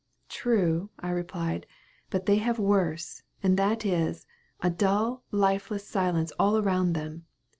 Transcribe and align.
"True," 0.29 0.89
I 0.97 1.11
replied, 1.11 1.67
"but 2.09 2.25
they 2.25 2.37
have 2.37 2.57
what 2.57 2.63
is 2.65 2.69
worse 2.69 3.23
and 3.43 3.55
that 3.55 3.85
is, 3.85 4.25
a 4.59 4.71
dull, 4.71 5.21
lifeless 5.29 5.87
silence 5.87 6.31
all 6.39 6.57
around 6.57 6.93
them. 6.93 7.27